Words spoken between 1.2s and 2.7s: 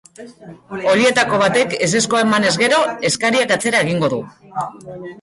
batek ezezkoa emanez